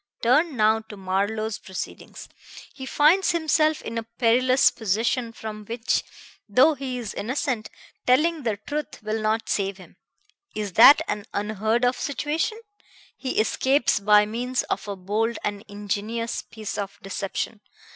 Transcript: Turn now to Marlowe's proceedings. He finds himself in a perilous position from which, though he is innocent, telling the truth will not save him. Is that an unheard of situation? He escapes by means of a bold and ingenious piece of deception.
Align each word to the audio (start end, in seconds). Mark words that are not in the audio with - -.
Turn 0.23 0.55
now 0.57 0.79
to 0.89 0.97
Marlowe's 0.97 1.59
proceedings. 1.59 2.27
He 2.73 2.87
finds 2.87 3.33
himself 3.33 3.83
in 3.83 3.99
a 3.99 4.03
perilous 4.17 4.71
position 4.71 5.31
from 5.31 5.63
which, 5.65 6.03
though 6.49 6.73
he 6.73 6.97
is 6.97 7.13
innocent, 7.13 7.69
telling 8.07 8.41
the 8.41 8.57
truth 8.57 9.03
will 9.03 9.21
not 9.21 9.47
save 9.47 9.77
him. 9.77 9.97
Is 10.55 10.73
that 10.73 11.03
an 11.07 11.25
unheard 11.35 11.85
of 11.85 11.95
situation? 11.99 12.57
He 13.15 13.39
escapes 13.39 13.99
by 13.99 14.25
means 14.25 14.63
of 14.63 14.87
a 14.87 14.95
bold 14.95 15.37
and 15.43 15.63
ingenious 15.67 16.41
piece 16.41 16.79
of 16.79 16.97
deception. 17.03 17.61